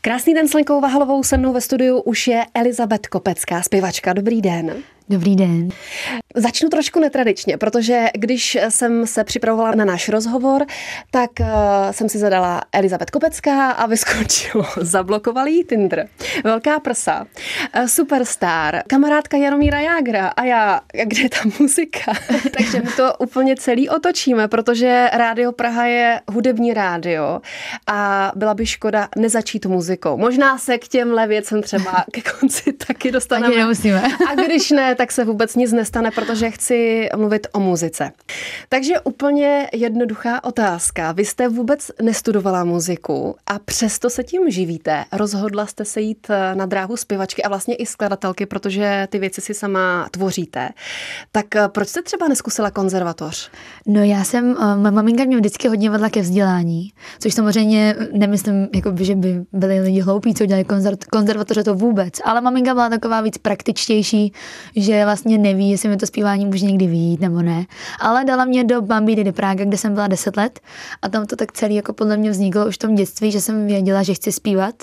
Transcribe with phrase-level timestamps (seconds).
[0.00, 4.12] Krásný den s Lenkou Vahalovou, se mnou ve studiu už je Elizabet Kopecká, zpěvačka.
[4.12, 4.82] Dobrý den.
[5.08, 5.68] Dobrý den.
[6.34, 10.66] Začnu trošku netradičně, protože když jsem se připravovala na náš rozhovor,
[11.10, 11.46] tak uh,
[11.90, 14.64] jsem si zadala Elizabet Kopecká a vyskočilo.
[14.76, 16.08] Zablokovali jí Tinder.
[16.44, 17.26] Velká prsa.
[17.78, 18.82] Uh, superstar.
[18.86, 20.28] Kamarádka Jaromíra Jágra.
[20.28, 22.12] A já, kde je ta muzika?
[22.58, 27.40] Takže my to úplně celý otočíme, protože Rádio Praha je hudební rádio
[27.86, 30.16] a byla by škoda nezačít muzikou.
[30.16, 33.46] Možná se k těmhle věcem třeba ke konci taky dostaneme.
[33.46, 34.02] Ani nemusíme.
[34.30, 38.12] A když ne, tak se vůbec nic nestane, protože chci mluvit o muzice.
[38.68, 41.12] Takže úplně jednoduchá otázka.
[41.12, 45.04] Vy jste vůbec nestudovala muziku a přesto se tím živíte.
[45.12, 49.40] Rozhodla jste se jít eh, na dráhu zpěvačky a vlastně i skladatelky, protože ty věci
[49.40, 50.68] si sama tvoříte.
[51.32, 53.50] Tak eh, proč jste třeba neskusila konzervatoř?
[53.86, 58.68] No já jsem, eh, má maminka mě vždycky hodně vedla ke vzdělání, což samozřejmě nemyslím,
[58.74, 60.64] jako by, že by byli lidi hloupí, co dělají
[61.12, 64.32] konzervatoře, to vůbec, ale maminka byla taková víc praktičtější,
[65.04, 67.66] vlastně neví, jestli mi to zpívání může někdy vyjít nebo ne.
[68.00, 70.60] Ale dala mě do Bambi de Praga, kde jsem byla 10 let
[71.02, 73.66] a tam to tak celý jako podle mě vzniklo už v tom dětství, že jsem
[73.66, 74.74] věděla, že chci zpívat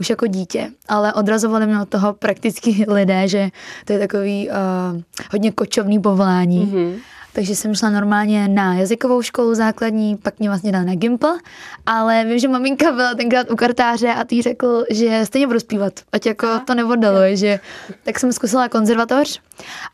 [0.00, 0.70] už jako dítě.
[0.88, 3.50] Ale odrazovali mě od toho prakticky lidé, že
[3.84, 5.00] to je takový uh,
[5.32, 6.66] hodně kočovný povolání.
[6.66, 6.94] Mm-hmm.
[7.32, 11.38] Takže jsem šla normálně na jazykovou školu základní, pak mě vlastně dala na Gimple,
[11.86, 15.92] ale vím, že maminka byla tenkrát u kartáře a tý řekl, že stejně budu zpívat,
[16.12, 17.60] ať jako to nevodalo, že
[18.04, 19.40] tak jsem zkusila konzervatoř,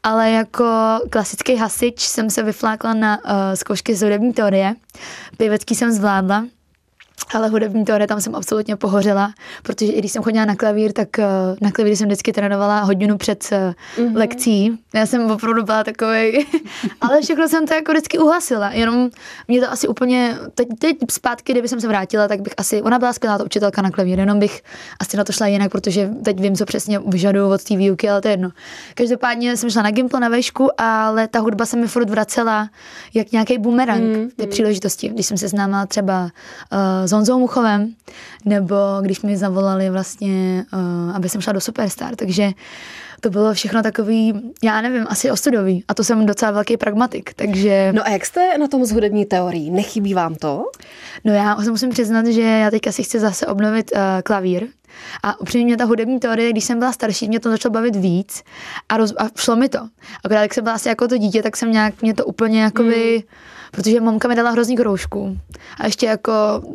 [0.03, 0.65] ale jako
[1.11, 4.75] klasický hasič jsem se vyflákla na uh, zkoušky z hudební teorie,
[5.37, 6.45] pěvecký jsem zvládla,
[7.34, 11.19] ale hudební teorie tam jsem absolutně pohořela, protože i když jsem chodila na klavír, tak
[11.19, 11.27] eh,
[11.61, 14.17] na klavír jsem vždycky trénovala hodinu před mm-hmm.
[14.17, 14.78] lekcí.
[14.95, 16.47] Já jsem opravdu byla takový,
[17.00, 19.11] ale všechno jsem to jako vždycky uhasila, jenom
[19.48, 22.98] mě to asi úplně, teď, teď zpátky, kdyby jsem se vrátila, tak bych asi, ona
[22.98, 24.62] byla skvělá ta učitelka na klavír, jenom bych
[25.00, 28.20] asi na to šla jinak, protože teď vím, co přesně vyžaduju od té výuky, ale
[28.20, 28.50] to je jedno.
[28.94, 32.69] Každopádně jsem šla na Gimpl na vešku, ale ta hudba se mi furt vracela
[33.15, 37.94] jak nějaký bumerang mm, té příležitosti, když jsem se známila třeba uh, s Honzou Muchovem,
[38.44, 42.50] nebo když mi zavolali vlastně, uh, aby jsem šla do Superstar, takže
[43.26, 45.84] to bylo všechno takový, já nevím, asi ostudový.
[45.88, 47.92] A to jsem docela velký pragmatik, takže...
[47.97, 49.70] No a jak jste na tom z hudební teorií?
[49.70, 50.64] Nechybí vám to?
[51.25, 54.66] No já se musím přiznat, že já teďka si chci zase obnovit uh, klavír.
[55.22, 58.42] A upřímně mě ta hudební teorie, když jsem byla starší, mě to začalo bavit víc
[58.88, 59.78] a, roz, a šlo mi to.
[60.25, 63.12] Akorát, jak jsem byla asi jako to dítě, tak jsem nějak, mě to úplně jakoby...
[63.12, 65.38] Hmm protože mamka mi dala hrozný kroužku
[65.81, 66.32] a ještě jako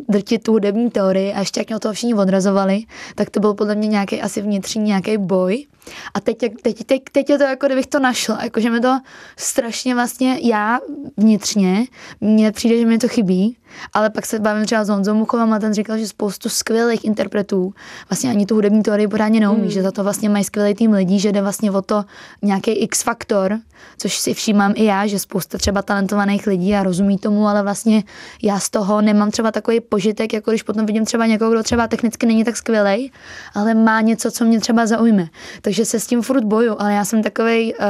[0.09, 2.83] drtit tu hudební teorii a ještě jak mě toho všichni odrazovali,
[3.15, 5.65] tak to byl podle mě nějaký asi vnitřní nějaký boj.
[6.13, 8.99] A teď, teď, teď, teď je to jako, kdybych to našla, jakože mi to
[9.37, 10.79] strašně vlastně, já
[11.17, 11.85] vnitřně,
[12.21, 13.57] mně přijde, že mi to chybí,
[13.93, 17.73] ale pak se bavím třeba s Honzou Muchovem a ten říkal, že spoustu skvělých interpretů
[18.09, 19.69] vlastně ani tu hudební teorii pořádně neumí, mm.
[19.69, 22.05] že za to vlastně mají skvělý tým lidí, že jde vlastně o to
[22.41, 23.59] nějaký X faktor,
[23.97, 28.03] což si všímám i já, že spousta třeba talentovaných lidí a rozumí tomu, ale vlastně
[28.43, 31.87] já z toho nemám třeba takový požitek, jako když potom vidím třeba někoho, kdo třeba
[31.87, 33.11] technicky není tak skvělý,
[33.53, 35.27] ale má něco, co mě třeba zaujme.
[35.61, 37.85] Takže se s tím furt boju, ale já jsem takový uh,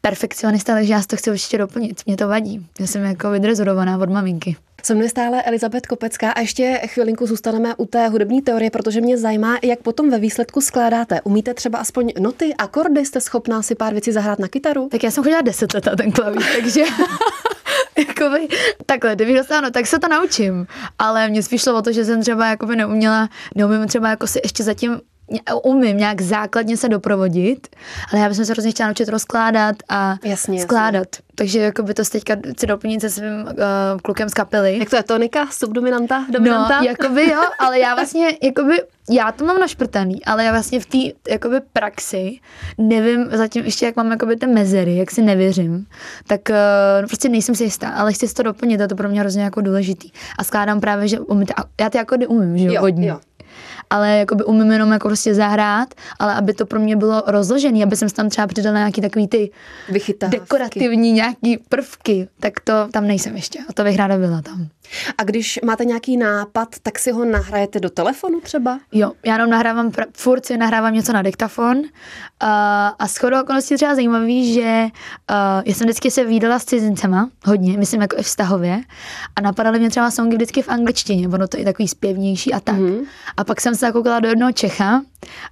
[0.00, 2.02] perfekcionista, takže já si to chci určitě doplnit.
[2.06, 2.66] Mě to vadí.
[2.80, 4.56] Já jsem jako vydrezurovaná od maminky.
[4.82, 9.18] Se mnou stále Elizabeth Kopecká a ještě chvilinku zůstaneme u té hudební teorie, protože mě
[9.18, 11.20] zajímá, jak potom ve výsledku skládáte.
[11.20, 14.88] Umíte třeba aspoň noty, akordy, jste schopná si pár věcí zahrát na kytaru?
[14.88, 16.84] Tak já jsem chodila deset let na ten klavír, takže
[18.08, 18.48] jakoby,
[18.86, 20.66] takhle, kdybych dostala, tak se to naučím.
[20.98, 24.40] Ale mě spíš šlo o to, že jsem třeba jakoby neuměla, neumím třeba jako si
[24.44, 25.00] ještě zatím
[25.62, 27.68] umím nějak základně se doprovodit,
[28.12, 31.08] ale já bych se hrozně chtěla naučit rozkládat a jasně, skládat.
[31.12, 31.29] Jasně.
[31.40, 33.52] Takže jako by to teďka chci doplnit se svým uh,
[34.02, 34.78] klukem z kapely.
[34.78, 36.80] Jak to je tonika, subdominanta, dominanta?
[36.80, 40.86] No, jakoby jo, ale já vlastně, jakoby, já to mám našprtaný, ale já vlastně v
[40.86, 40.98] té
[41.30, 42.38] jakoby praxi
[42.78, 45.86] nevím zatím ještě, jak mám jakoby ty mezery, jak si nevěřím,
[46.26, 46.56] tak uh,
[47.02, 49.42] no prostě nejsem si jistá, ale chci si to doplnit, a to pro mě hrozně
[49.42, 50.10] jako důležitý.
[50.38, 51.46] A skládám právě, že umím,
[51.80, 53.08] já ty akordy umím, že jo, hodně.
[53.08, 53.20] Jo
[53.90, 57.96] ale jakoby umím jenom jako prostě zahrát, ale aby to pro mě bylo rozložené, aby
[57.96, 59.50] jsem tam třeba přidala nějaký takový ty
[59.88, 60.38] Vychytávky.
[60.38, 61.29] dekorativní nějaký
[61.68, 64.68] prvky, tak to tam nejsem ještě a to bych ráda byla tam.
[65.18, 68.80] A když máte nějaký nápad, tak si ho nahrajete do telefonu třeba?
[68.92, 71.84] Jo, já jenom nahrávám, furt si nahrávám něco na diktafon uh,
[72.98, 74.86] a shodou okolností třeba zajímavý, že
[75.30, 78.80] uh, já jsem vždycky se výdala s cizincema, hodně, myslím jako i vztahově
[79.36, 82.76] a napadaly mě třeba songy vždycky v angličtině, ono to je takový zpěvnější a tak.
[82.76, 83.06] Mm-hmm.
[83.36, 85.02] A pak jsem se zakoukala do jednoho Čecha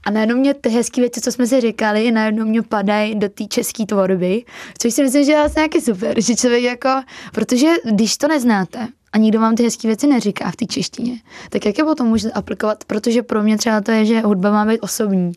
[0.05, 3.45] a najednou mě ty hezké věci, co jsme si říkali, najednou mě padají do té
[3.45, 4.45] české tvorby,
[4.79, 8.89] což si myslím, že je vlastně nějaký super, že člověk jako, protože když to neznáte
[9.13, 11.21] a nikdo vám ty hezké věci neříká v té češtině,
[11.51, 12.85] tak jak je potom můžete aplikovat?
[12.85, 15.33] Protože pro mě třeba to je, že hudba má být osobní.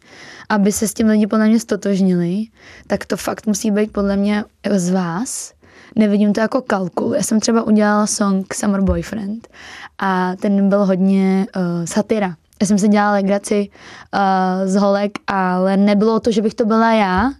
[0.49, 2.45] Aby se s tím lidi podle mě stotožnili,
[2.87, 5.53] tak to fakt musí být podle mě z vás.
[5.95, 7.13] Nevidím to jako kalkul.
[7.15, 9.47] Já jsem třeba udělala song Summer Boyfriend
[9.99, 12.35] a ten byl hodně uh, satira.
[12.61, 13.69] Já jsem se dělala legraci
[14.13, 17.31] uh, z holek, ale nebylo to, že bych to byla já,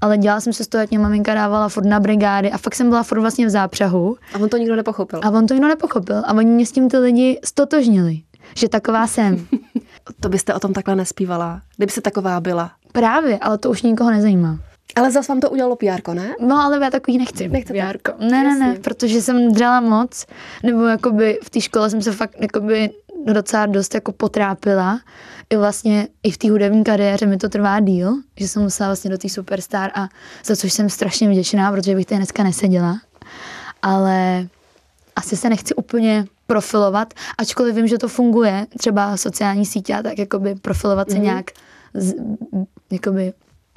[0.00, 2.74] ale dělala jsem se z toho, jak mě maminka dávala furt na brigády a fakt
[2.74, 4.16] jsem byla furt vlastně v zápřahu.
[4.34, 5.20] A on to nikdo nepochopil.
[5.22, 8.20] A on to nikdo nepochopil a oni mě s tím ty lidi stotožnili,
[8.56, 9.46] že taková jsem.
[10.20, 12.70] to byste o tom takhle nespívala, kdyby se taková byla.
[12.92, 14.58] Právě, ale to už nikoho nezajímá.
[14.96, 16.34] Ale zase vám to udělalo PR, ne?
[16.40, 17.48] No, ale já takový nechci.
[17.48, 17.80] Nechcete?
[17.80, 17.98] PR.
[18.18, 20.26] Ne, ne, ne, protože jsem dřela moc,
[20.62, 22.90] nebo jakoby v té škole jsem se fakt jakoby
[23.32, 25.00] docela dost jako potrápila.
[25.50, 29.10] I vlastně i v té hudební kariéře mi to trvá díl, že jsem musela vlastně
[29.10, 30.08] do té superstar a
[30.44, 33.00] za což jsem strašně vděčná, protože bych tady dneska neseděla.
[33.82, 34.48] Ale
[35.16, 40.18] asi se nechci úplně profilovat, ačkoliv vím, že to funguje, třeba sociální sítě a tak
[40.18, 41.12] jakoby profilovat mm-hmm.
[41.12, 41.24] se mhm.
[41.24, 41.50] nějak
[41.94, 42.14] z,
[42.90, 43.32] jakoby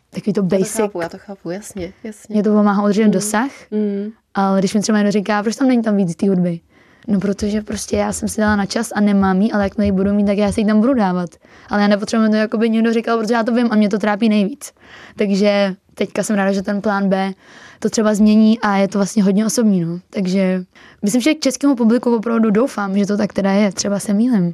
[0.10, 0.76] takový to basic.
[0.76, 2.34] Já to chápu, já to chápu, jasně, jasně.
[2.34, 3.12] Mě to pomáhá udržet mm.
[3.12, 4.12] dosah, mm.
[4.34, 6.60] ale když mi třeba někdo říká, proč tam není tam víc té hudby?
[7.08, 9.92] No protože prostě já jsem si dala na čas a nemám jí, ale jak ji
[9.92, 11.30] budu mít, tak já si ji tam budu dávat.
[11.70, 13.98] Ale já nepotřebuji to, jako by někdo říkal, protože já to vím a mě to
[13.98, 14.72] trápí nejvíc.
[15.16, 17.34] Takže teďka jsem ráda, že ten plán B
[17.80, 19.82] to třeba změní a je to vlastně hodně osobní.
[19.82, 20.00] No.
[20.10, 20.64] Takže
[21.02, 23.72] myslím, že k českému publiku opravdu doufám, že to tak teda je.
[23.72, 24.54] Třeba se mýlim.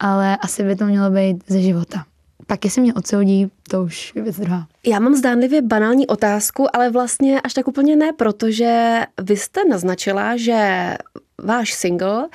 [0.00, 2.04] Ale asi by to mělo být ze života.
[2.48, 4.66] Pak jestli mě odsoudí, to už je věc druhá.
[4.86, 10.36] Já mám zdánlivě banální otázku, ale vlastně až tak úplně ne, protože vy jste naznačila,
[10.36, 10.94] že
[11.42, 12.28] váš single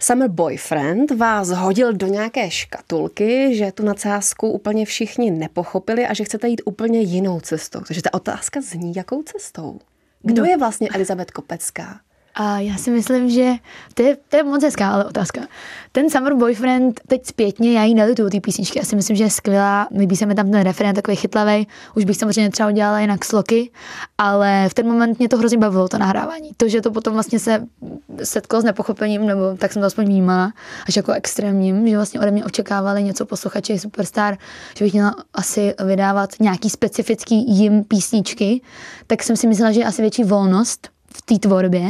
[0.00, 6.24] Summer Boyfriend vás hodil do nějaké škatulky, že tu nadsázku úplně všichni nepochopili a že
[6.24, 7.80] chcete jít úplně jinou cestou.
[7.80, 9.78] Takže ta otázka zní, jakou cestou?
[10.22, 10.48] Kdo no.
[10.48, 12.00] je vlastně Elizabeth Kopecká?
[12.38, 13.52] A já si myslím, že
[13.94, 15.40] to je, to je moc hezká ale otázka.
[15.92, 19.30] Ten Summer Boyfriend, teď zpětně, já jí nelitu ty písničky, já si myslím, že je
[19.30, 23.24] skvělá, líbí se mi tam ten referent takový chytlavý, už bych samozřejmě třeba udělala jinak
[23.24, 23.70] sloky,
[24.18, 26.50] ale v ten moment mě to hrozně bavilo, to nahrávání.
[26.56, 27.66] To, že to potom vlastně se
[28.22, 30.52] setkalo s nepochopením, nebo tak jsem to aspoň vnímala,
[30.88, 34.38] až jako extrémním, že vlastně ode mě očekávali něco posluchači Superstar,
[34.78, 38.60] že bych měla asi vydávat nějaký specifický jim písničky,
[39.06, 41.88] tak jsem si myslela, že je asi větší volnost, v té tvorbě,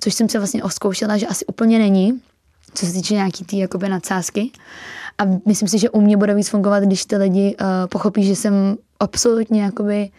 [0.00, 2.20] což jsem se vlastně oskoušela, že asi úplně není,
[2.74, 4.50] co se týče nějaký té jakoby nadsázky.
[5.18, 8.36] A myslím si, že u mě bude víc fungovat, když ty lidi uh, pochopí, že
[8.36, 10.10] jsem absolutně jakoby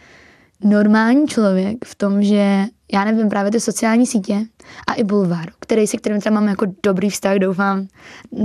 [0.64, 4.46] normální člověk v tom, že já nevím, právě ty sociální sítě
[4.86, 7.86] a i bulvár, který si kterým třeba mám jako dobrý vztah, doufám,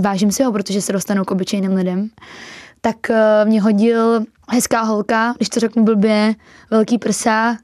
[0.02, 2.10] vážím si ho, protože se dostanou k obyčejným lidem,
[2.82, 3.16] tak uh,
[3.48, 6.36] mě hodil hezká holka, když to řeknu blbě,
[6.72, 7.58] velký prsa,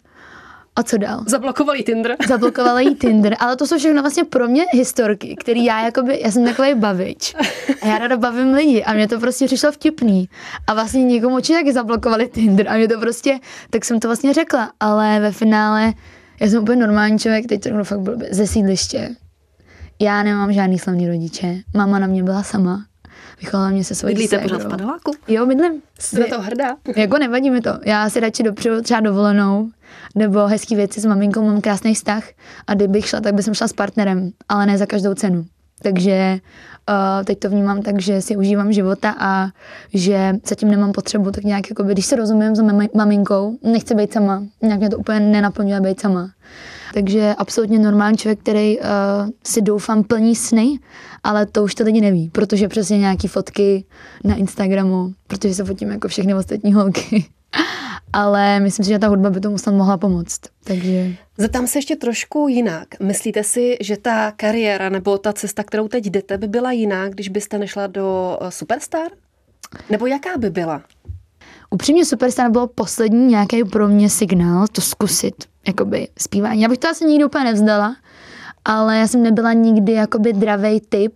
[0.75, 1.23] a co dál?
[1.27, 2.15] Zablokovali Tinder.
[2.27, 6.45] Zablokovali Tinder, ale to jsou všechno vlastně pro mě historky, který já jakoby, já jsem
[6.45, 7.35] takový bavič.
[7.81, 10.29] A já ráda bavím lidi a mě to prostě přišlo vtipný.
[10.67, 13.39] A vlastně někomu určitě taky zablokovali Tinder a mě to prostě,
[13.69, 15.93] tak jsem to vlastně řekla, ale ve finále
[16.41, 19.15] já jsem úplně normální člověk, teď to fakt byl ze sídliště.
[19.99, 21.57] Já nemám žádný slavný rodiče.
[21.75, 22.85] Mama na mě byla sama.
[23.41, 25.11] Vychovala mě se svojí Bydlíte pořád v paneláku?
[25.27, 25.81] Jo, bydlím.
[25.99, 26.75] Jste to hrdá?
[26.95, 27.79] Jako nevadí mi to.
[27.85, 29.69] Já si radši dopřeju třeba dovolenou,
[30.15, 32.23] nebo hezký věci s maminkou, mám krásný vztah
[32.67, 35.45] a kdybych šla, tak bych šla s partnerem, ale ne za každou cenu.
[35.81, 36.39] Takže
[36.89, 39.47] uh, teď to vnímám tak, že si užívám života a
[39.93, 42.63] že zatím nemám potřebu, tak nějak jako když se rozumím s
[42.95, 46.31] maminkou, nechci být sama, nějak mě to úplně nenaplňuje být sama.
[46.93, 48.85] Takže absolutně normální člověk, který uh,
[49.45, 50.79] si doufám plní sny,
[51.23, 53.85] ale to už to lidi neví, protože přesně nějaký fotky
[54.23, 57.25] na Instagramu, protože se fotím jako všechny ostatní holky.
[58.13, 60.39] Ale myslím si, že ta hudba by tomu snad mohla pomoct.
[60.63, 61.15] Takže...
[61.37, 62.87] Zeptám se ještě trošku jinak.
[62.99, 67.29] Myslíte si, že ta kariéra nebo ta cesta, kterou teď jdete, by byla jiná, když
[67.29, 69.11] byste nešla do eh, Superstar?
[69.89, 70.81] Nebo jaká by byla?
[71.69, 75.35] Upřímně Superstar bylo poslední nějaký pro mě signál to zkusit,
[75.67, 76.61] jakoby zpívání.
[76.61, 77.95] Já bych to asi nikdy úplně nevzdala,
[78.65, 81.13] ale já jsem nebyla nikdy jakoby dravej typ,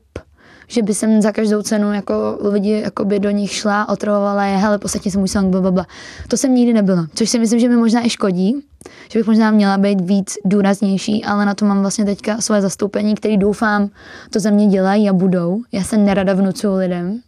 [0.67, 4.77] že by jsem za každou cenu jako lidi jakoby do nich šla, otravovala je, hele,
[4.77, 5.85] posadně se můj song, blablabla.
[6.27, 8.65] To jsem nikdy nebyla, což si myslím, že mi možná i škodí,
[9.11, 13.15] že bych možná měla být víc důraznější, ale na to mám vlastně teďka svoje zastoupení,
[13.15, 13.89] který doufám
[14.29, 15.61] to za mě dělají a budou.
[15.71, 17.19] Já se nerada vnucuju lidem,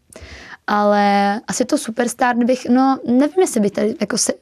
[0.67, 4.33] ale asi to superstar bych, no nevím, jestli by tady, jako se,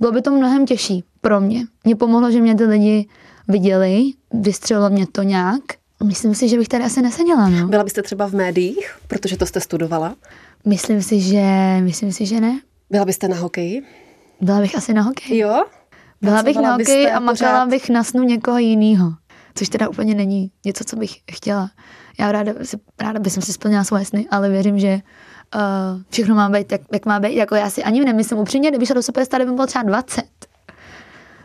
[0.00, 1.64] bylo by to mnohem těžší pro mě.
[1.84, 3.08] Mně pomohlo, že mě ty lidi
[3.48, 5.81] viděli, vystřelilo mě to nějak.
[6.02, 7.68] Myslím si, že bych tady asi neseděla, no.
[7.68, 10.14] Byla byste třeba v médiích, protože to jste studovala?
[10.64, 12.60] Myslím si, že, myslím si, že ne.
[12.90, 13.82] Byla byste na hokeji?
[14.40, 15.38] Byla bych asi na hokeji.
[15.38, 15.64] Jo?
[16.22, 17.68] Byla bych na hokeji a makala pořád...
[17.68, 19.12] bych na snu někoho jiného.
[19.54, 21.70] Což teda úplně není něco, co bych chtěla.
[22.18, 22.52] Já ráda,
[23.00, 25.00] ráda bych si splnila svoje sny, ale věřím, že
[25.54, 25.60] uh,
[26.10, 27.36] všechno má být, jak, jak má být.
[27.36, 30.22] Jako já si ani nemyslím upřímně, kdyby šla do Superstar, by bylo třeba 20.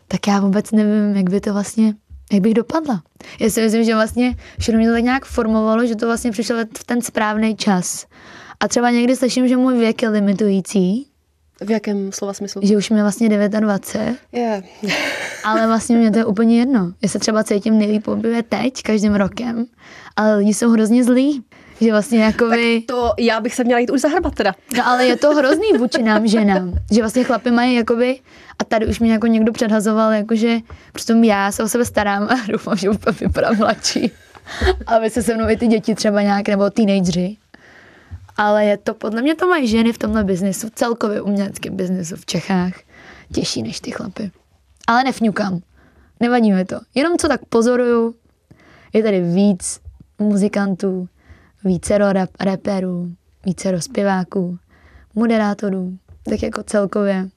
[0.07, 1.93] Tak já vůbec nevím, jak by to vlastně,
[2.33, 3.03] jak bych dopadla.
[3.39, 6.55] Já si myslím, že vlastně všechno mě to tak nějak formovalo, že to vlastně přišlo
[6.77, 8.05] v ten správný čas.
[8.59, 11.07] A třeba někdy slyším, že můj věk je limitující,
[11.65, 12.61] v jakém slova smyslu?
[12.63, 14.63] že už mi je vlastně 29, Je.
[15.43, 16.93] ale vlastně mě to je úplně jedno.
[17.01, 18.07] Já se třeba cítím nejlíp
[18.49, 19.65] teď, každým rokem,
[20.15, 21.43] ale lidi jsou hrozně zlí.
[21.81, 22.81] Že vlastně jako vy...
[22.81, 24.55] To já bych se měla jít už zahrbat teda.
[24.77, 28.19] No ale je to hrozný vůči nám ženám, že vlastně chlapi mají jakoby,
[28.59, 30.57] a tady už mě jako někdo předhazoval, jakože
[30.91, 34.11] prostě já se o sebe starám a doufám, že úplně vypadám mladší.
[34.87, 37.37] Aby se se mnou i ty děti třeba nějak, nebo teenageři.
[38.37, 42.25] Ale je to, podle mě to mají ženy v tomhle biznisu, celkově uměleckém biznisu v
[42.25, 42.73] Čechách,
[43.33, 44.31] těžší než ty chlapy.
[44.87, 45.59] Ale nefňukám.
[46.19, 46.79] Nevadí mi to.
[46.95, 48.15] Jenom co tak pozoruju,
[48.93, 49.79] je tady víc
[50.19, 51.07] muzikantů,
[51.67, 53.11] vícero rap, reperů,
[53.45, 54.57] vícero zpěváků,
[55.15, 55.97] moderátorů,
[56.29, 57.29] tak jako celkově,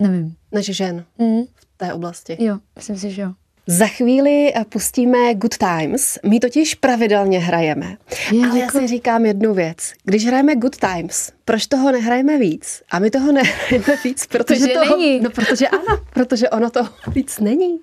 [0.00, 0.34] nevím.
[0.52, 2.36] Než žen Mm, v té oblasti.
[2.40, 3.32] jo, myslím si, že jo.
[3.66, 6.18] Za chvíli pustíme Good Times.
[6.26, 7.96] My totiž pravidelně hrajeme.
[8.32, 8.78] Je, Ale já děkuji.
[8.80, 9.92] si říkám jednu věc.
[10.04, 12.82] Když hrajeme Good Times, proč toho nehrajeme víc?
[12.90, 15.20] A my toho nehrajeme víc, protože, Protože toho, není.
[15.20, 17.78] No, protože ano, protože ono toho víc není.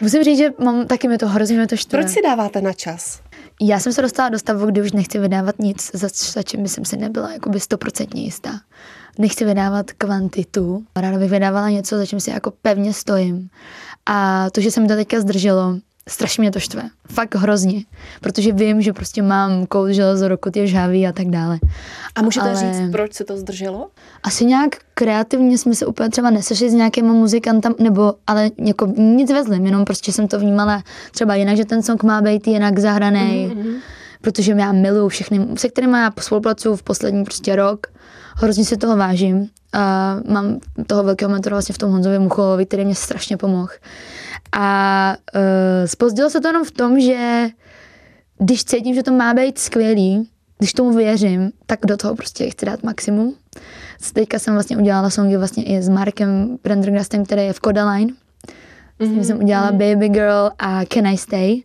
[0.00, 1.98] Musím říct, že mám, taky mi to hrozně to štve.
[1.98, 3.20] Proč si dáváte na čas?
[3.62, 6.84] Já jsem se dostala do stavu, kdy už nechci vydávat nic, za, za čím jsem
[6.84, 8.60] si nebyla jakoby stoprocentně jistá.
[9.18, 13.50] Nechci vydávat kvantitu, ráda bych vydávala něco, za čím si jako pevně stojím.
[14.06, 15.78] A to, že se mi to teďka zdrželo,
[16.10, 16.82] strašně mě to štve.
[17.12, 17.82] Fakt hrozně.
[18.20, 21.58] Protože vím, že prostě mám kout železo, rokot je žhavý a tak dále.
[22.14, 23.88] A můžete Ale- říct, proč se to zdrželo?
[24.22, 29.30] Asi nějak kreativně jsme se úplně třeba nesešli s nějakýma muzikantama, nebo ale jako nic
[29.30, 32.78] ve zlým, jenom prostě jsem to vnímala třeba jinak, že ten song má být jinak
[32.78, 33.74] zahraný, mm-hmm.
[34.20, 37.86] protože já miluju všechny, se kterými já spolupracuju v poslední prostě rok,
[38.36, 39.48] hrozně si toho vážím.
[39.72, 43.72] A mám toho velkého mentora vlastně v tom Honzovi Mucholovi, který mě strašně pomohl.
[44.52, 47.48] A uh, spozdilo se to jenom v tom, že
[48.38, 52.66] když cítím, že to má být skvělý, když tomu věřím, tak do toho prostě chci
[52.66, 53.34] dát maximum.
[54.12, 58.12] Teďka jsem vlastně udělala songy vlastně i s Markem Prendergastem, který je v Kodaline.
[59.00, 61.62] S ním jsem udělala Baby Girl a Can I Stay.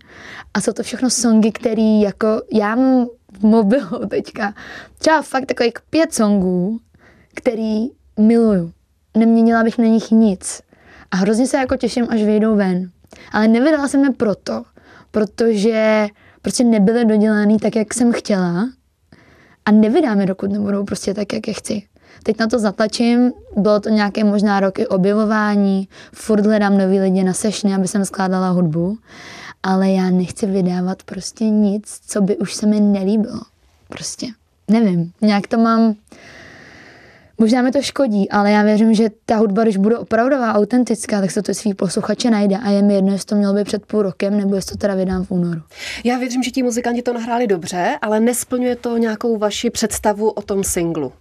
[0.54, 3.08] A jsou to všechno songy, které jako já mám
[3.40, 4.54] v mobilu teďka
[4.98, 6.80] třeba fakt takových pět songů,
[7.36, 7.88] který
[8.20, 8.72] miluju.
[9.18, 10.62] Neměnila bych na nich nic.
[11.12, 12.90] A hrozně se jako těším, až vyjdou ven.
[13.32, 14.64] Ale nevydala jsem je proto,
[15.12, 16.08] protože
[16.42, 18.70] prostě nebyly dodělaný tak, jak jsem chtěla
[19.66, 21.84] a nevydám je, dokud nebudou prostě tak, jak je chci.
[22.24, 27.34] Teď na to zatlačím, bylo to nějaké možná roky objevování, furt hledám nový lidi na
[27.34, 28.98] sešny, aby jsem skládala hudbu,
[29.64, 33.42] ale já nechci vydávat prostě nic, co by už se mi nelíbilo.
[33.90, 34.28] Prostě,
[34.68, 35.96] nevím, nějak to mám,
[37.38, 41.32] možná mi to škodí, ale já věřím, že ta hudba, když bude opravdová, autentická, tak
[41.32, 44.02] se to svý posluchače najde a je mi jedno, jestli to mělo být před půl
[44.02, 45.62] rokem, nebo jestli to teda vydám v únoru.
[46.04, 50.42] Já věřím, že ti muzikanti to nahráli dobře, ale nesplňuje to nějakou vaši představu o
[50.42, 51.14] tom singlu.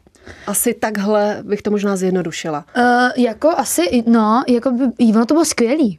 [0.47, 2.65] Asi takhle bych to možná zjednodušila.
[2.77, 5.99] Uh, jako asi, no, jako by, ono to bylo skvělý.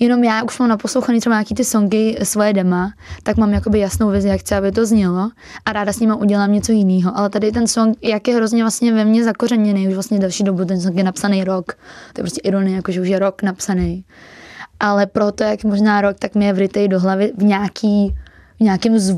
[0.00, 4.10] Jenom já už mám naposlouchaný třeba nějaký ty songy, svoje dema, tak mám jakoby jasnou
[4.10, 5.30] vizi, jak chci, aby to znělo
[5.66, 7.18] a ráda s nima udělám něco jiného.
[7.18, 10.64] Ale tady ten song, jak je hrozně vlastně ve mně zakořeněný, už vlastně delší dobu
[10.64, 11.72] ten song je napsaný rok.
[12.12, 14.04] To je prostě ironie, jakože už je rok napsaný.
[14.80, 18.14] Ale proto, jak možná rok, tak mi je vrytej do hlavy v nějaký,
[18.56, 19.16] v nějakém zv,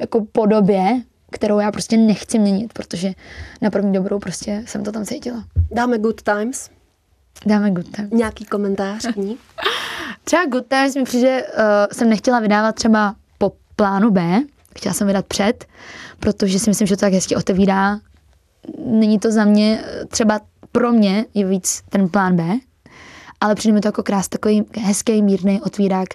[0.00, 3.12] jako podobě, kterou já prostě nechci měnit, protože
[3.62, 5.44] na první dobrou prostě jsem to tam cítila.
[5.70, 6.70] Dáme Good Times?
[7.46, 8.08] Dáme good time.
[8.12, 9.36] Nějaký komentář k ní?
[10.24, 11.62] Třeba good times mi přijde, uh,
[11.92, 14.42] jsem nechtěla vydávat třeba po plánu B,
[14.78, 15.64] chtěla jsem vydat před,
[16.20, 17.98] protože si myslím, že to tak hezky otevírá.
[18.84, 20.40] Není to za mě, třeba
[20.72, 22.58] pro mě je víc ten plán B,
[23.40, 26.08] ale přijde mi to jako krás takový hezký, mírný otvírák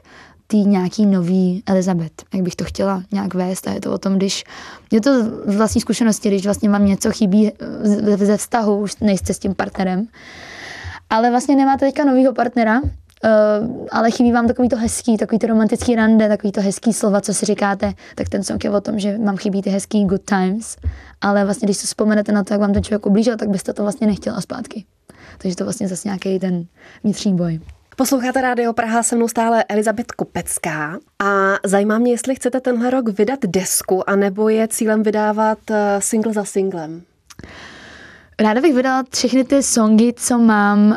[0.47, 4.15] tý nějaký nový Elizabeth, jak bych to chtěla nějak vést a je to o tom,
[4.15, 4.43] když,
[4.91, 9.33] je to z vlastní zkušenosti, když vlastně vám něco chybí eh, ze vztahu, už nejste
[9.33, 10.07] s tím partnerem,
[11.09, 12.81] ale vlastně nemáte teďka novýho partnera,
[13.25, 17.21] Uh, ale chybí vám takový to hezký, takový to romantický rande, takový to hezký slova,
[17.21, 20.21] co si říkáte, tak ten song je o tom, že vám chybí ty hezký good
[20.25, 20.77] times,
[21.21, 23.81] ale vlastně když si vzpomenete na to, jak vám ten člověk ublížil, tak byste to
[23.81, 24.85] vlastně nechtěla zpátky.
[25.37, 26.65] Takže to vlastně zase nějaký ten
[27.03, 27.59] vnitřní boj.
[27.97, 33.09] Posloucháte Rádio Praha, se mnou stále Elizabeth Kopecká a zajímá mě, jestli chcete tenhle rok
[33.09, 37.01] vydat desku, anebo je cílem vydávat eh, single za singlem.
[38.39, 40.95] Ráda bych vydala všechny ty songy, co mám uh,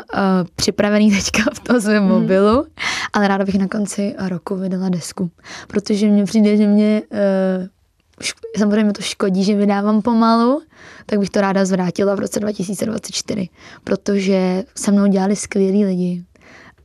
[0.55, 2.11] připravený teďka v tom svém hmm.
[2.11, 2.65] mobilu,
[3.13, 5.31] ale ráda bych na konci roku vydala desku,
[5.67, 7.67] protože mně přijde, že mě uh,
[8.57, 10.61] samozřejmě to škodí, že vydávám pomalu,
[11.05, 13.49] tak bych to ráda zvrátila v roce 2024,
[13.83, 16.23] protože se mnou dělali skvělí lidi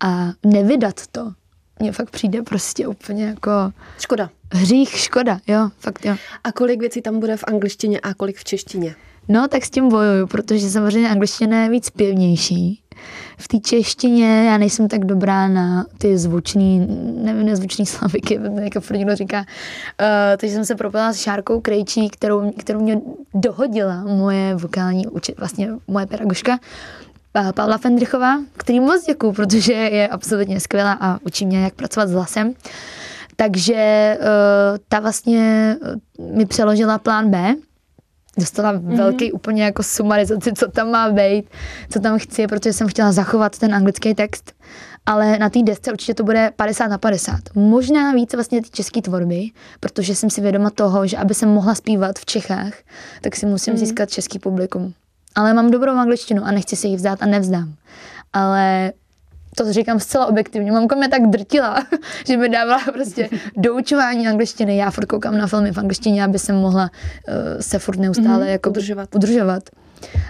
[0.00, 1.32] a nevydat to,
[1.80, 3.50] mně fakt přijde prostě úplně jako...
[3.98, 4.30] Škoda.
[4.52, 6.16] Hřích, škoda, jo, fakt jo.
[6.44, 8.94] A kolik věcí tam bude v angličtině a kolik v češtině?
[9.28, 12.80] No, tak s tím bojuju, protože samozřejmě angličtina je víc pěvnější.
[13.38, 16.86] V té češtině já nejsem tak dobrá na ty zvučný,
[17.22, 19.38] nevím, nezvučný slaviky, jak někdo říká.
[19.38, 19.46] Uh,
[20.36, 23.00] takže jsem se propila s Šárkou Krejčí, kterou, kterou mě
[23.34, 25.06] dohodila moje vokální,
[25.38, 26.58] vlastně moje pedagožka.
[27.54, 32.12] Pavla Fendrichová, který moc děkuju, protože je absolutně skvělá a učí mě, jak pracovat s
[32.12, 32.54] hlasem.
[33.36, 34.26] Takže uh,
[34.88, 35.76] ta vlastně
[36.18, 37.54] mi přeložila plán B,
[38.38, 38.96] dostala mm-hmm.
[38.96, 41.44] velký úplně jako sumarizaci, co tam má být,
[41.90, 44.52] co tam chci, protože jsem chtěla zachovat ten anglický text.
[45.06, 47.40] Ale na té desce určitě to bude 50 na 50.
[47.54, 49.50] Možná více vlastně ty české tvorby,
[49.80, 52.72] protože jsem si vědoma toho, že aby jsem mohla zpívat v Čechách,
[53.20, 53.78] tak si musím mm-hmm.
[53.78, 54.94] získat český publikum.
[55.34, 57.74] Ale mám dobrou angličtinu a nechci si ji vzdát a nevzdám.
[58.32, 58.92] Ale
[59.56, 60.72] to říkám zcela objektivně.
[60.72, 61.86] Mamka mě tak drtila,
[62.26, 64.76] že mi dávala prostě doučování angličtiny.
[64.76, 66.90] Já furt koukám na filmy v angličtině, aby jsem mohla
[67.28, 68.50] uh, se furt neustále mm-hmm.
[68.50, 69.14] jako udržovat.
[69.14, 69.62] udržovat.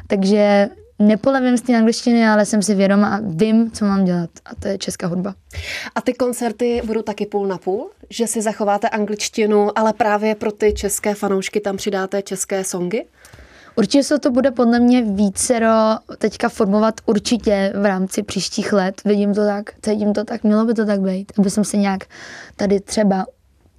[0.07, 4.31] Takže nepolevím z té angličtiny, ale jsem si vědoma a vím, co mám dělat.
[4.45, 5.35] A to je česká hudba.
[5.95, 7.91] A ty koncerty budou taky půl na půl?
[8.11, 13.07] Že si zachováte angličtinu, ale právě pro ty české fanoušky tam přidáte české songy?
[13.77, 15.69] Určitě se to bude podle mě vícero
[16.19, 19.01] teďka formovat určitě v rámci příštích let.
[19.05, 22.05] Vidím to tak, cítím to tak, mělo by to tak být, aby jsem se nějak
[22.57, 23.27] tady třeba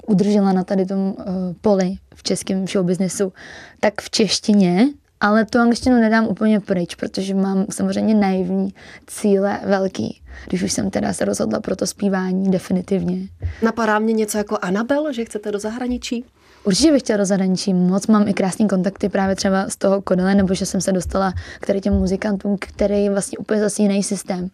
[0.07, 1.13] udržela na tady tom uh,
[1.61, 3.33] poli v českém showbiznesu,
[3.79, 4.87] tak v češtině,
[5.19, 8.73] ale tu angličtinu nedám úplně pryč, protože mám samozřejmě naivní
[9.07, 13.17] cíle velký, když už jsem teda se rozhodla pro to zpívání definitivně.
[13.61, 16.25] Napadá mě něco jako Anabel, že chcete do zahraničí?
[16.65, 17.73] Určitě bych chtěla do zahraničí.
[17.73, 21.33] Moc mám i krásné kontakty právě třeba z toho Kodele, nebo že jsem se dostala
[21.59, 24.49] k těm muzikantům, který je vlastně úplně zase jiný systém.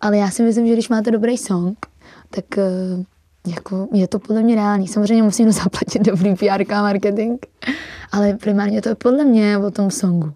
[0.00, 1.78] Ale já si myslím, že když máte dobrý song,
[2.30, 2.62] tak eh,
[3.46, 4.88] jako je to podle mě reálný.
[4.88, 7.38] Samozřejmě musím zaplatit dobrý PR marketing,
[8.12, 10.32] ale primárně to je podle mě o tom songu.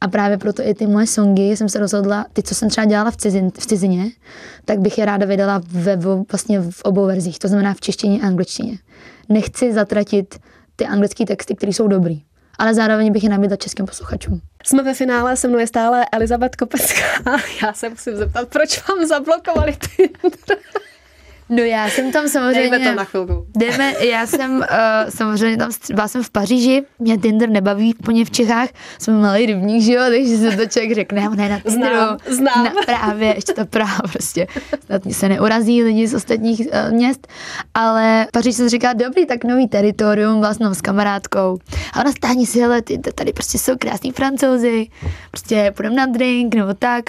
[0.00, 3.10] A právě proto i ty moje songy jsem se rozhodla, ty, co jsem třeba dělala
[3.10, 4.10] v, cizin, v cizině,
[4.64, 5.96] tak bych je ráda vydala ve,
[6.32, 8.78] vlastně v obou verzích, to znamená v češtině a angličtině.
[9.28, 10.38] Nechci zatratit
[10.82, 12.22] ty anglické texty, které jsou dobrý.
[12.58, 14.40] Ale zároveň bych je nabídla českým posluchačům.
[14.64, 17.04] Jsme ve finále, se mnou je stále Elizabeth Kopecká.
[17.62, 20.10] Já se musím zeptat, proč vám zablokovali ty
[21.48, 22.70] No já jsem tam samozřejmě...
[22.70, 23.46] Dejme to na chvilku.
[23.56, 24.64] Jdeme, já jsem uh,
[25.08, 29.82] samozřejmě tam, byla jsem v Paříži, mě Tinder nebaví úplně v Čechách, jsme malý rybník,
[29.82, 31.94] že jo, takže se to člověk řekne, ne na Tinderu.
[31.94, 32.64] Znám, znám.
[32.64, 34.46] Na, právě, ještě to Praha prostě.
[34.86, 37.28] Snad se neurazí lidi z ostatních uh, měst,
[37.74, 41.58] ale Paříž se říká, dobrý, tak nový teritorium, vlastně s kamarádkou.
[41.92, 44.86] A ona stání si, hele, ty, tady prostě jsou krásní francouzi,
[45.30, 47.04] prostě půjdeme na drink nebo tak.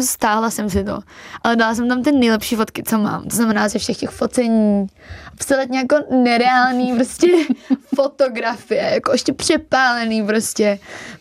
[0.00, 0.98] Stála jsem si to,
[1.42, 3.24] ale dala jsem tam ty nejlepší fotky, co mám.
[3.24, 4.86] To znamená ze všech těch focení,
[5.32, 7.26] absolutně jako nereální prostě
[7.94, 10.78] fotografie, jako ještě přepálený prostě.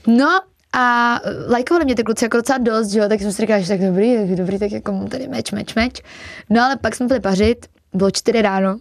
[0.07, 0.39] No
[0.73, 3.67] a lajkovali mě ty kluci jako docela dost, že jo, tak jsem si říkala, že
[3.67, 6.01] tak dobrý, tak dobrý, tak jako mám tady meč, meč, meč.
[6.49, 8.77] No ale pak jsme byli pařit, bylo čtyři ráno,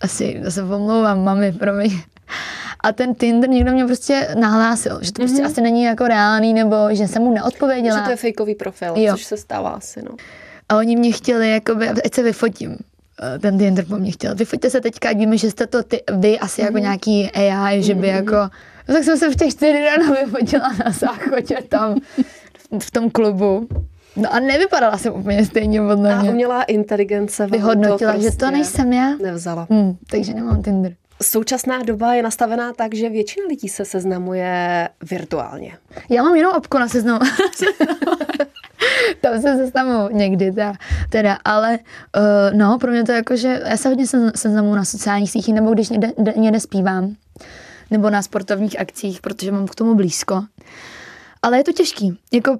[0.00, 2.02] asi, se pomlouvám, mami, promiň.
[2.80, 5.46] A ten Tinder někdo mě prostě nahlásil, že to prostě mm-hmm.
[5.46, 7.98] asi není jako reálný, nebo že jsem mu neodpověděla.
[7.98, 9.12] Že to je fejkový profil, jo.
[9.12, 10.10] což se stává asi, no.
[10.68, 12.76] A oni mě chtěli, jakoby, ať se vyfotím
[13.34, 14.34] eh, ten Tinder po mně chtěl.
[14.34, 16.64] Vyfoťte se teďka, ať víme, že jste to ty, vy asi mm-hmm.
[16.64, 16.82] jako mhm.
[16.82, 18.14] nějaký AI, že by mm-hmm.
[18.14, 18.36] jako...
[18.88, 22.00] No, tak jsem se v těch čtyři ráno vyfotila na záchodě tam
[22.78, 23.68] v tom klubu.
[24.16, 26.28] No a nevypadala jsem úplně stejně podle mě.
[26.28, 29.16] A umělá inteligence Vyhodnotila, to prostě že to nejsem já.
[29.16, 29.66] Nevzala.
[29.70, 30.94] Hmm, takže nemám Tinder.
[31.22, 35.78] Současná doba je nastavená tak, že většina lidí se seznamuje virtuálně.
[36.08, 37.20] Já mám jenom obku na seznamu.
[39.20, 40.74] Tam se seznamu někdy, teda,
[41.08, 41.78] teda ale
[42.16, 45.54] uh, no, pro mě to je jako, že já se hodně seznamu na sociálních sítích,
[45.54, 47.14] nebo když někde, někde zpívám,
[47.90, 50.44] nebo na sportovních akcích, protože mám k tomu blízko.
[51.42, 52.18] Ale je to těžký.
[52.32, 52.56] Jako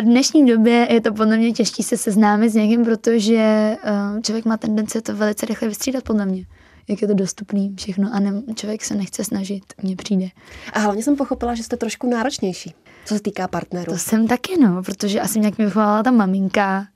[0.00, 3.76] v dnešní době je to podle mě těžký se seznámit s někým, protože
[4.14, 6.44] uh, člověk má tendenci to velice rychle vystřídat podle mě
[6.88, 10.28] jak je to dostupný všechno a ne, člověk se nechce snažit, mně přijde.
[10.72, 12.74] A hlavně jsem pochopila, že jste trošku náročnější,
[13.04, 13.92] co se týká partnerů.
[13.92, 16.86] To jsem taky, no, protože asi nějak mi vychovala ta maminka,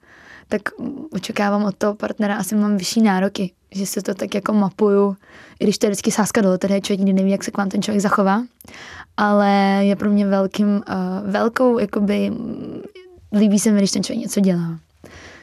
[0.49, 0.63] tak
[1.13, 3.53] očekávám od toho partnera, asi mám vyšší nároky.
[3.75, 5.17] že se to tak jako mapuju,
[5.61, 7.69] i když to je vždycky sázka do loterie, člověk nikdy neví, jak se k vám
[7.69, 8.45] ten člověk zachová,
[9.17, 12.33] ale je pro mě velkým, uh, velkou, jakoby,
[13.33, 14.79] líbí se mi, když ten člověk něco dělá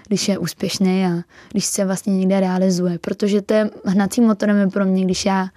[0.10, 1.10] když je úspěšný a
[1.52, 5.48] když se vlastně někde realizuje, protože to je hnacím motorem je pro mě, když já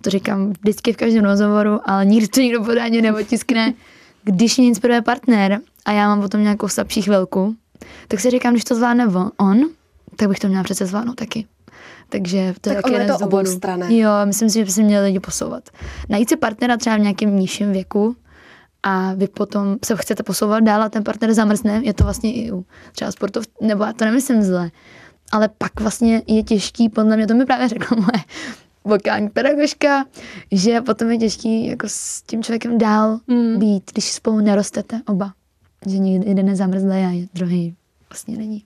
[0.00, 3.74] to říkám vždycky v každém rozhovoru, ale nikdy to nikdo podání neotiskne,
[4.24, 7.54] když mě inspiruje partner a já mám potom nějakou slabší chvilku,
[8.08, 9.60] tak si říkám, když to zvládne on,
[10.16, 11.46] tak bych to měla přece zvládnout taky.
[12.08, 13.50] Takže to tak je taky jeden je to z důvodů.
[13.88, 15.70] Jo, myslím si, že by se měli lidi posouvat.
[16.08, 18.16] Najít si partnera třeba v nějakém nižším věku,
[18.82, 22.52] a vy potom se chcete posouvat dál a ten partner zamrzne, je to vlastně i
[22.52, 24.70] u třeba sportov, nebo já to nemyslím zle,
[25.32, 28.24] ale pak vlastně je těžký, podle mě to mi právě řekla moje
[28.84, 30.04] vokální pedagožka,
[30.52, 33.58] že potom je těžký jako s tím člověkem dál mm.
[33.58, 35.32] být, když spolu nerostete oba.
[35.86, 37.76] Že někdy jeden nezamrzne a druhý
[38.10, 38.64] vlastně není.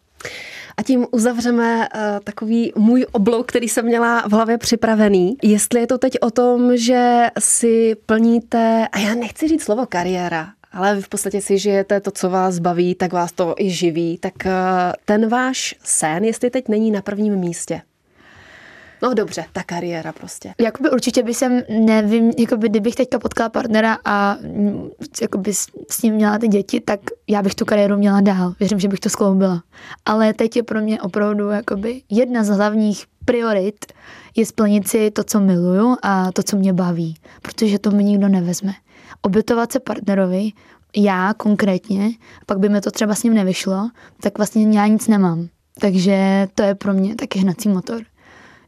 [0.77, 5.37] A tím uzavřeme uh, takový můj oblouk, který jsem měla v hlavě připravený.
[5.43, 10.49] Jestli je to teď o tom, že si plníte, a já nechci říct slovo kariéra,
[10.73, 14.19] ale vy v podstatě si žijete to, co vás baví, tak vás to i živí,
[14.19, 14.53] tak uh,
[15.05, 17.81] ten váš sen, jestli teď není na prvním místě,
[19.07, 20.55] No dobře, ta kariéra prostě.
[20.61, 24.89] Jakoby určitě by jsem, nevím, jakoby kdybych teďka potkala partnera a mm,
[25.23, 25.55] jakoby
[25.91, 28.55] s ním měla ty děti, tak já bych tu kariéru měla dál.
[28.61, 29.63] Věřím, že bych to skloubila.
[30.05, 33.85] Ale teď je pro mě opravdu jakoby jedna z hlavních priorit
[34.37, 37.15] je splnit si to, co miluju a to, co mě baví.
[37.43, 38.73] Protože to mi nikdo nevezme.
[39.23, 40.51] Obětovat se partnerovi,
[40.97, 42.11] já konkrétně,
[42.47, 43.91] pak by mi to třeba s ním nevyšlo,
[44.21, 45.49] tak vlastně já nic nemám.
[45.81, 48.03] Takže to je pro mě taky hnací motor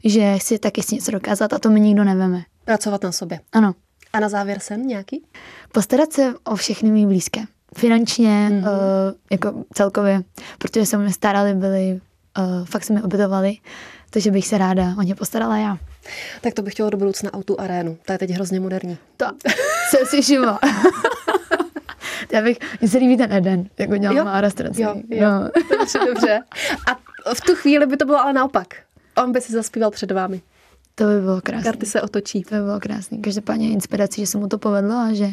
[0.03, 2.43] že si taky si něco dokázat a to mi nikdo neveme.
[2.65, 3.39] Pracovat na sobě.
[3.51, 3.75] Ano.
[4.13, 5.23] A na závěr sen nějaký?
[5.71, 7.41] Postarat se o všechny mý blízké.
[7.77, 8.59] Finančně, mm-hmm.
[8.59, 10.21] uh, jako celkově,
[10.57, 11.99] protože se mi starali, byli,
[12.37, 13.55] uh, fakt se mi obětovali,
[14.09, 15.77] takže bych se ráda o ně postarala já.
[16.41, 17.97] Tak to bych chtěla do budoucna autu arénu.
[18.05, 18.97] To je teď hrozně moderní.
[19.17, 19.25] To
[19.89, 20.59] jsem si všimla.
[22.31, 24.81] já bych, mně se líbí ten Eden, jako dělám má restauraci.
[24.81, 25.29] Jo, jo.
[25.29, 25.49] No.
[25.77, 26.39] Dobře, dobře.
[26.87, 28.67] A v tu chvíli by to bylo ale naopak
[29.23, 30.41] on by si zaspíval před vámi.
[30.99, 31.63] To by bylo krásné.
[31.63, 32.43] Karty se otočí.
[32.43, 33.17] To by bylo krásné.
[33.17, 35.27] Každopádně inspirací, že se mu to povedlo a že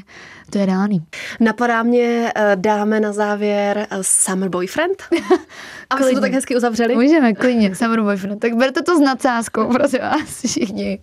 [0.51, 1.03] to je reálný.
[1.41, 5.03] Napadá mě, eh, dáme na závěr eh, Summer Boyfriend.
[5.91, 6.95] A jsme to tak hezky uzavřeli.
[6.95, 8.41] Můžeme, klidně, Summer Boyfriend.
[8.41, 10.99] Tak berte to s nadsázkou, prosím vás, všichni.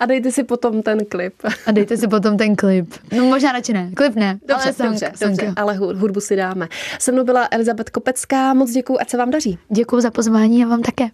[0.00, 1.34] A dejte si potom ten klip.
[1.66, 2.94] A dejte si potom ten klip.
[3.16, 4.38] No možná radši ne, klip ne.
[4.48, 6.68] Dobře, ale dobře, dobře, ale hudbu si dáme.
[6.98, 9.58] Se mnou byla Elizabeth Kopecká, moc děkuji, ať se vám daří.
[9.68, 11.06] Děkuji za pozvání a vám také.